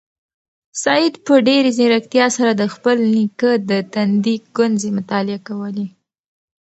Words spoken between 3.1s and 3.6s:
نیکه